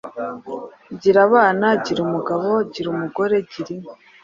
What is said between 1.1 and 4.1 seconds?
abana, gira umugabo, gira umugore, gira inka”